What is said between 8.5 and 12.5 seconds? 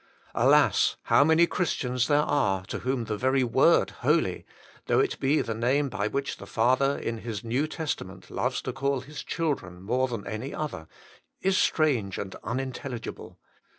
to call His children more than any other, is strange and